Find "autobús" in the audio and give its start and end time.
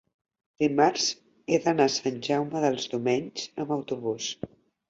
3.81-4.33